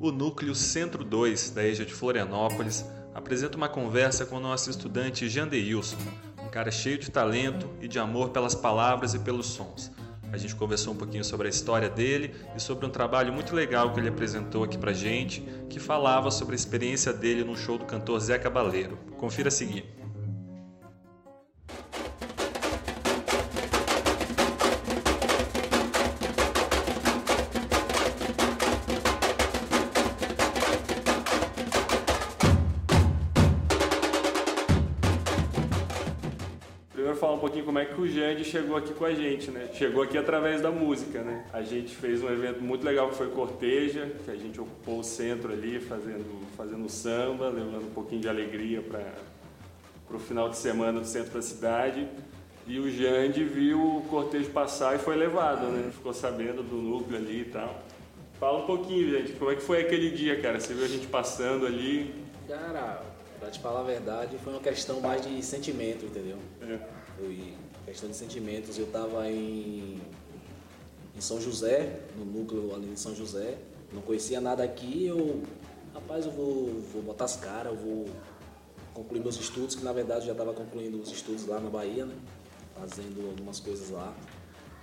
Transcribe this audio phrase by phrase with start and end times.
[0.00, 5.28] O Núcleo Centro 2 da EJA de Florianópolis apresenta uma conversa com o nosso estudante
[5.28, 5.96] Jandeilson,
[6.40, 9.90] um cara cheio de talento e de amor pelas palavras e pelos sons.
[10.30, 13.92] A gente conversou um pouquinho sobre a história dele e sobre um trabalho muito legal
[13.92, 17.84] que ele apresentou aqui pra gente, que falava sobre a experiência dele no show do
[17.84, 18.96] cantor Zé Cabaleiro.
[19.16, 19.97] Confira a seguir.
[37.62, 39.68] Como é que o Jandy chegou aqui com a gente, né?
[39.74, 41.44] Chegou aqui através da música, né?
[41.52, 45.04] A gente fez um evento muito legal que foi Corteja, que a gente ocupou o
[45.04, 51.00] centro ali fazendo, fazendo samba, levando um pouquinho de alegria para o final de semana
[51.00, 52.08] do centro da cidade.
[52.66, 55.90] E o Jandy viu o cortejo passar e foi levado, né?
[55.90, 57.82] Ficou sabendo do núcleo ali e tal.
[58.38, 60.60] Fala um pouquinho, gente, como é que foi aquele dia, cara?
[60.60, 62.14] Você viu a gente passando ali?
[62.46, 63.02] Cara,
[63.40, 66.36] pra te falar a verdade, foi uma questão mais de sentimento, entendeu?
[66.62, 66.97] É.
[67.18, 67.34] Eu,
[67.86, 70.00] questão de sentimentos, eu estava em,
[71.16, 73.58] em São José, no núcleo ali de São José,
[73.92, 75.42] não conhecia nada aqui, eu,
[75.94, 78.06] rapaz, eu vou, vou botar as caras, eu vou
[78.94, 82.04] concluir meus estudos, que na verdade eu já estava concluindo os estudos lá na Bahia,
[82.04, 82.14] né?
[82.78, 84.14] Fazendo algumas coisas lá.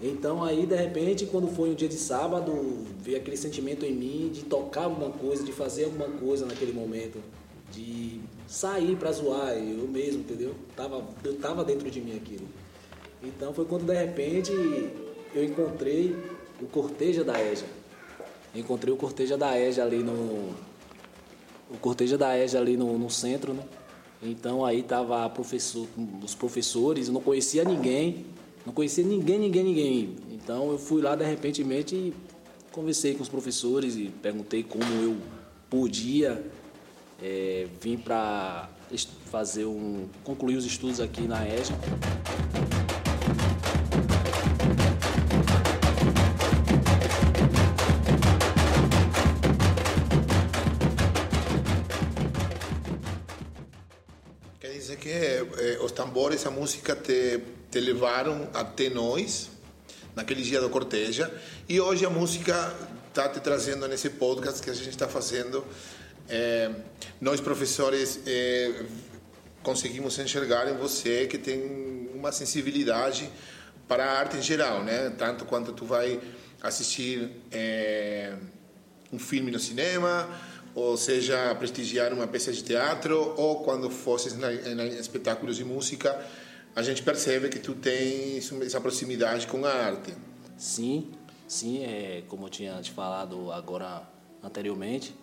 [0.00, 2.52] Então aí, de repente, quando foi um dia de sábado,
[3.00, 7.20] veio aquele sentimento em mim de tocar alguma coisa, de fazer alguma coisa naquele momento,
[7.72, 10.54] de sair para zoar, eu mesmo, entendeu?
[10.74, 12.46] Tava, eu tava dentro de mim aquilo.
[13.22, 14.52] Então foi quando de repente
[15.34, 16.16] eu encontrei
[16.60, 17.66] o Corteja da EJA.
[18.54, 20.54] Encontrei o Corteja da EJA ali no.
[21.70, 23.64] O Corteja da EJA ali no, no centro, né?
[24.22, 25.86] Então aí tava professor,
[26.22, 28.24] os professores, eu não conhecia ninguém,
[28.64, 30.16] não conhecia ninguém, ninguém, ninguém.
[30.32, 32.14] Então eu fui lá de repente e
[32.72, 35.16] conversei com os professores e perguntei como eu
[35.68, 36.42] podia
[37.22, 38.68] é, vim para
[39.30, 41.74] fazer um concluir os estudos aqui na EJA.
[54.60, 57.40] Quer dizer que eh, os tambores, a música te,
[57.70, 59.50] te levaram até nós
[60.14, 61.32] naquele dia do Corteja
[61.68, 62.74] e hoje a música
[63.08, 65.64] está te trazendo nesse podcast que a gente está fazendo
[66.28, 66.70] é,
[67.20, 68.84] nós professores é,
[69.62, 73.30] conseguimos enxergar em você que tem uma sensibilidade
[73.88, 75.10] para a arte em geral, né?
[75.16, 76.20] Tanto quanto tu vai
[76.62, 78.34] assistir é,
[79.12, 80.28] um filme no cinema,
[80.74, 86.24] ou seja, prestigiar uma peça de teatro, ou quando fosses em espetáculos de música,
[86.74, 90.12] a gente percebe que tu tens essa proximidade com a arte.
[90.58, 91.10] Sim,
[91.46, 94.02] sim, é, como eu tinha te falado agora
[94.42, 95.14] anteriormente,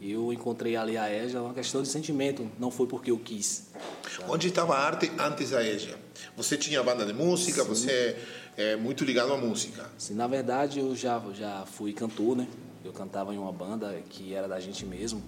[0.00, 3.68] eu encontrei ali a EJA uma questão de sentimento, não foi porque eu quis.
[4.16, 4.30] Sabe?
[4.30, 5.98] Onde estava a arte antes da EJA?
[6.36, 7.68] Você tinha banda de música, Sim.
[7.68, 8.16] você
[8.56, 9.90] é muito ligado à música?
[9.98, 12.46] Sim, na verdade eu já, já fui cantor, né?
[12.84, 15.22] Eu cantava em uma banda que era da gente mesmo.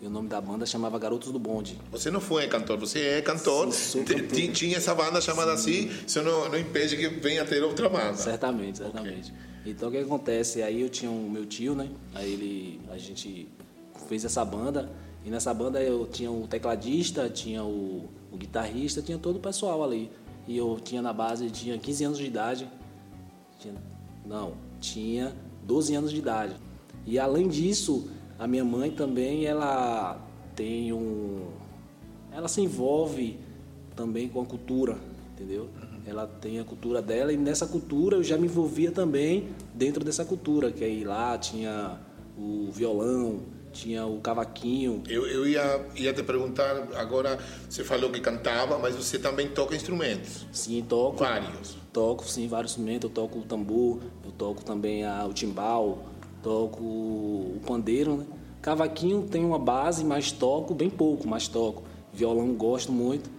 [0.00, 1.76] E o nome da banda chamava Garotos do Bonde.
[1.90, 3.72] Você não foi cantor, você é cantor.
[3.72, 4.52] Sim, cantor.
[4.52, 5.88] Tinha essa banda chamada Sim.
[5.88, 8.14] assim, isso não, não impede que venha ter outra banda.
[8.14, 9.32] Certamente, certamente.
[9.32, 9.72] Okay.
[9.72, 10.62] Então o que acontece?
[10.62, 11.88] Aí eu tinha o um, meu tio, né?
[12.14, 13.48] Aí ele, a gente
[14.06, 14.90] fez essa banda.
[15.24, 19.82] E nessa banda eu tinha o tecladista, tinha o, o guitarrista, tinha todo o pessoal
[19.82, 20.10] ali.
[20.46, 22.68] E eu tinha na base, tinha 15 anos de idade.
[23.58, 23.74] Tinha,
[24.24, 26.54] não, tinha 12 anos de idade.
[27.04, 30.18] E além disso, a minha mãe também, ela
[30.54, 31.48] tem um...
[32.32, 33.38] Ela se envolve
[33.96, 34.96] também com a cultura,
[35.32, 35.68] entendeu?
[36.06, 40.24] Ela tem a cultura dela e nessa cultura eu já me envolvia também dentro dessa
[40.24, 41.98] cultura, que aí lá tinha
[42.38, 43.40] o violão,
[43.72, 45.02] tinha o cavaquinho.
[45.08, 49.74] Eu, eu ia, ia te perguntar, agora você falou que cantava, mas você também toca
[49.74, 50.46] instrumentos?
[50.52, 51.18] Sim, toco.
[51.18, 51.76] Vários?
[51.92, 53.08] Toco, sim, vários instrumentos.
[53.08, 56.06] Eu toco o tambor, eu toco também a, o timbal,
[56.42, 58.26] toco o pandeiro, né?
[58.60, 61.84] Cavaquinho tem uma base, mas toco bem pouco, mas toco.
[62.12, 63.30] Violão gosto muito.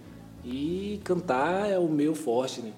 [0.44, 2.72] E cantar é o meu forte, né?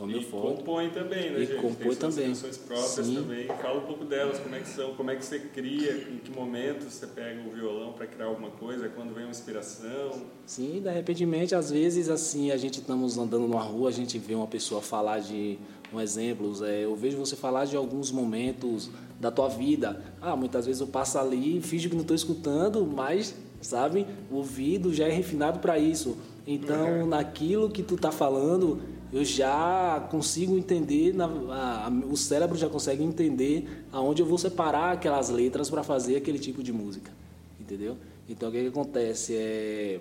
[0.00, 0.56] É o meu e foco.
[0.56, 1.60] compõe também, né, e gente?
[1.60, 2.28] compõe Tem também.
[2.28, 3.14] canções próprias Sim.
[3.16, 3.46] também.
[3.46, 6.30] Fala um pouco delas, como é que são, como é que você cria, em que
[6.32, 10.12] momento você pega o violão para criar alguma coisa, quando vem uma inspiração.
[10.46, 14.34] Sim, de repente, às vezes, assim, a gente estamos andando numa rua, a gente vê
[14.34, 15.58] uma pessoa falar de
[15.92, 20.02] um exemplo, é, eu vejo você falar de alguns momentos da tua vida.
[20.20, 24.36] Ah, muitas vezes eu passo ali e finjo que não estou escutando, mas, sabe, o
[24.36, 26.16] ouvido já é refinado para isso.
[26.46, 27.06] Então, uhum.
[27.06, 28.80] naquilo que tu tá falando,
[29.12, 34.38] eu já consigo entender, na, a, a, o cérebro já consegue entender aonde eu vou
[34.38, 37.10] separar aquelas letras para fazer aquele tipo de música,
[37.58, 37.96] entendeu?
[38.28, 39.34] Então o que, que acontece?
[39.34, 40.00] É,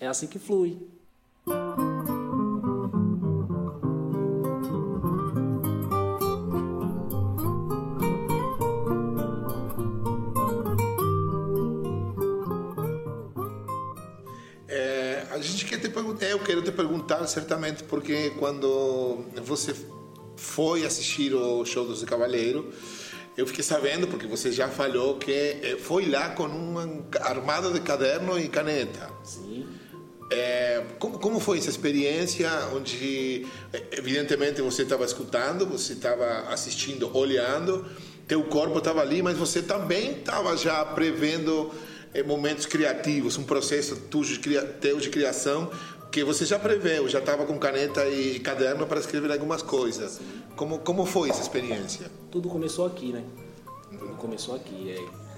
[0.00, 0.78] é assim que flui.
[16.48, 19.74] Quero te perguntar certamente porque quando você
[20.34, 22.72] foi assistir o show do Zé Cavaleiro,
[23.36, 27.80] eu fiquei sabendo, porque você já falou, que eh, foi lá com um armado de
[27.80, 29.10] caderno e caneta.
[29.22, 29.66] Sim.
[30.30, 37.14] É, como, como foi essa experiência onde, eh, evidentemente, você estava escutando, você estava assistindo,
[37.14, 37.84] olhando,
[38.26, 41.70] teu corpo estava ali, mas você também estava já prevendo
[42.26, 43.94] momentos criativos, um processo
[44.80, 45.70] teu de criação
[46.10, 50.20] que você já preveu, já estava com caneta e caderno para escrever algumas coisas.
[50.56, 52.10] Como, como foi essa experiência?
[52.30, 53.24] Tudo começou aqui, né?
[53.90, 54.90] Tudo começou aqui.
[54.90, 55.28] É.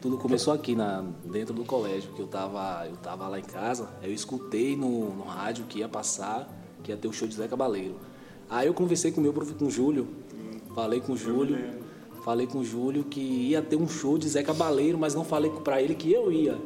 [0.00, 3.88] Tudo começou aqui na, dentro do colégio, que eu estava eu tava lá em casa,
[4.00, 6.48] eu escutei no, no rádio que ia passar,
[6.84, 7.96] que ia ter o show de Zé Cabaleiro.
[8.48, 10.06] Aí eu conversei com o meu com o Júlio,
[10.72, 11.58] falei com o Júlio,
[12.24, 15.50] falei com o Júlio que ia ter um show de Zé Cabaleiro, mas não falei
[15.64, 16.56] para ele que eu ia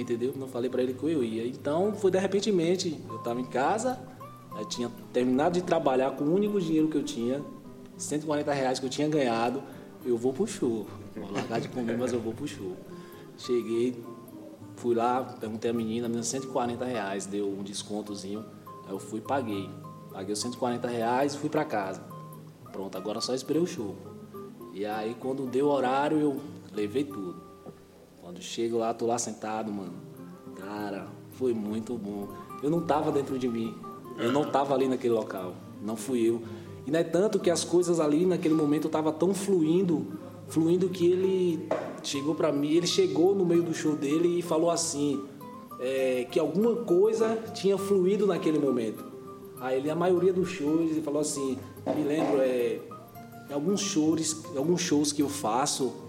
[0.00, 0.32] entendeu?
[0.36, 1.46] Não falei para ele que eu ia.
[1.46, 3.98] Então, foi de repentemente, eu estava em casa,
[4.58, 7.42] eu tinha terminado de trabalhar com o único dinheiro que eu tinha,
[7.96, 9.62] 140 reais que eu tinha ganhado,
[10.04, 10.86] eu vou pro show.
[11.16, 12.76] Vou largar de comer, mas eu vou pro show.
[13.36, 14.02] Cheguei,
[14.76, 18.44] fui lá, perguntei à menina, a menina 140 reais, deu um descontozinho,
[18.86, 19.68] aí eu fui paguei.
[20.12, 22.02] Paguei os 140 reais e fui para casa.
[22.72, 23.96] Pronto, agora só esperei o show.
[24.72, 26.40] E aí quando deu o horário, eu
[26.72, 27.47] levei tudo.
[28.28, 29.94] Quando chego lá, tô lá sentado, mano.
[30.54, 32.28] Cara, foi muito bom.
[32.62, 33.74] Eu não tava dentro de mim.
[34.18, 35.54] Eu não tava ali naquele local.
[35.82, 36.42] Não fui eu.
[36.86, 40.08] E não é tanto que as coisas ali naquele momento tava tão fluindo,
[40.46, 41.70] fluindo que ele
[42.02, 45.24] chegou para mim, ele chegou no meio do show dele e falou assim,
[45.80, 49.02] é, que alguma coisa tinha fluído naquele momento.
[49.58, 51.56] Aí ele, a maioria dos shows, ele falou assim,
[51.96, 52.78] me lembro, é,
[53.50, 56.07] alguns shows, alguns shows que eu faço,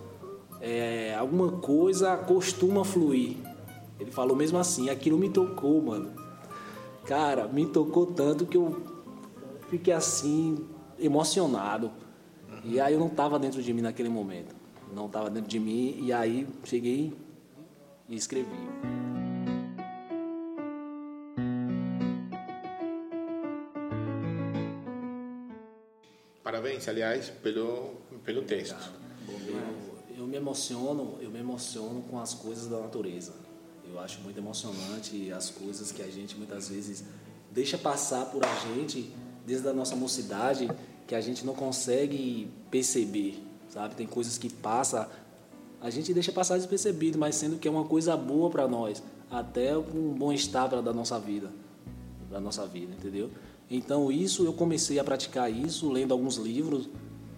[0.62, 3.38] é, alguma coisa costuma fluir.
[4.00, 6.14] Ele falou mesmo assim, aquilo me tocou, mano.
[7.06, 8.82] Cara, me tocou tanto que eu
[9.70, 10.66] fiquei assim,
[10.98, 11.92] emocionado.
[12.64, 14.56] E aí eu não estava dentro de mim naquele momento.
[14.94, 17.14] Não estava dentro de mim, e aí cheguei
[18.08, 18.50] e escrevi.
[26.44, 27.92] Parabéns, aliás, pelo,
[28.24, 28.99] pelo texto
[30.40, 33.34] emociono, eu me emociono com as coisas da natureza.
[33.92, 37.04] Eu acho muito emocionante as coisas que a gente muitas vezes
[37.52, 39.14] deixa passar por a gente
[39.46, 40.70] desde a nossa mocidade
[41.08, 43.96] que a gente não consegue perceber, sabe?
[43.96, 45.10] Tem coisas que passa,
[45.82, 49.02] a gente deixa passar despercebido, mas sendo que é uma coisa boa para nós,
[49.32, 51.52] até um bom estar da nossa vida,
[52.30, 53.32] da nossa vida, entendeu?
[53.72, 56.88] Então isso eu comecei a praticar isso lendo alguns livros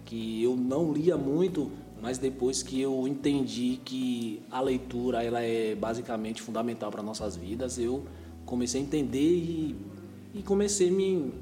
[0.04, 1.70] que eu não lia muito,
[2.02, 7.78] mas depois que eu entendi que a leitura ela é basicamente fundamental para nossas vidas,
[7.78, 8.04] eu
[8.44, 9.76] comecei a entender e,
[10.34, 11.32] e comecei a me,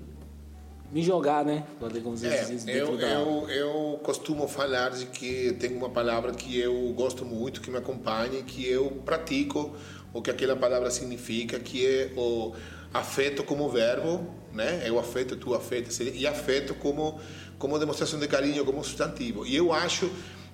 [0.93, 1.65] me jogar, né?
[2.03, 3.09] Como dizer, é, assim, eu, da...
[3.09, 7.79] eu, eu costumo falar de que tem uma palavra que eu gosto muito, que me
[7.79, 9.75] acompanha, que eu pratico
[10.12, 12.52] o que aquela palavra significa, que é o
[12.93, 14.90] afeto como verbo, né?
[14.90, 17.19] O afeto, tu afeto, e afeto como
[17.59, 19.47] como demonstração de carinho, como substantivo.
[19.47, 20.11] E eu acho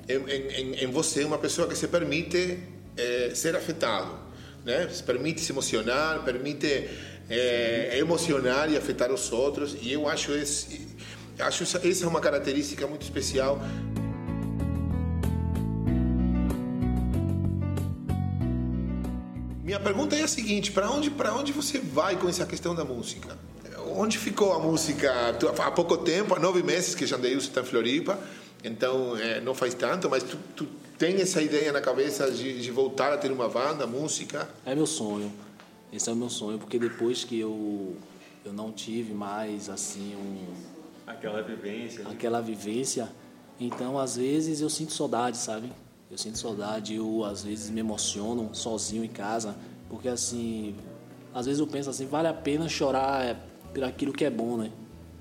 [0.09, 2.59] em, em, em você uma pessoa que se permite
[2.97, 4.19] é, ser afetado,
[4.65, 4.89] né?
[4.89, 6.89] Se permite se emocionar, permite
[7.29, 9.77] é, emocionar e afetar os outros.
[9.83, 10.87] E eu acho esse,
[11.39, 13.61] acho essa, essa é uma característica muito especial.
[19.63, 22.85] Minha pergunta é a seguinte: para onde, para onde você vai com essa questão da
[22.85, 23.37] música?
[23.97, 25.13] Onde ficou a música?
[25.59, 28.19] Há pouco tempo, há nove meses que Jandeilson está em Floripa.
[28.67, 30.67] Então, é, não faz tanto, mas tu, tu
[30.99, 34.49] tem essa ideia na cabeça de, de, voltar a ter uma banda, música?
[34.65, 35.33] É meu sonho.
[35.93, 37.95] Esse é o meu sonho, porque depois que eu,
[38.45, 40.53] eu não tive mais, assim, um...
[41.07, 42.03] Aquela vivência.
[42.03, 42.11] Né?
[42.11, 43.09] Aquela vivência.
[43.61, 45.73] Então, às vezes, eu sinto saudade, sabe?
[46.11, 49.55] Eu sinto saudade, eu, às vezes, me emociono sozinho em casa,
[49.89, 50.75] porque, assim,
[51.33, 53.39] às vezes eu penso assim, vale a pena chorar
[53.73, 54.73] por aquilo que é bom, né?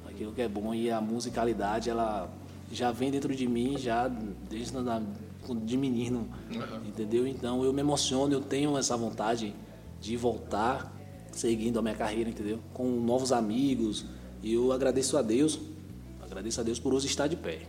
[0.07, 2.27] Aquilo que é bom e a musicalidade, ela
[2.71, 5.01] já vem dentro de mim já desde na,
[5.63, 6.87] de menino, uhum.
[6.87, 7.27] entendeu?
[7.27, 9.53] Então eu me emociono, eu tenho essa vontade
[10.01, 10.93] de voltar
[11.31, 12.59] seguindo a minha carreira, entendeu?
[12.73, 14.05] Com novos amigos
[14.41, 15.59] E eu agradeço a Deus,
[16.21, 17.61] agradeço a Deus por hoje estar de pé.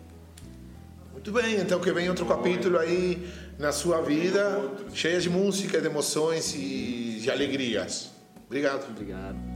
[1.13, 3.27] Muito bem, então que vem outro capítulo aí
[3.59, 8.11] na sua vida, cheia de música, de emoções e de alegrias.
[8.47, 8.89] Obrigado.
[8.91, 9.56] Obrigado.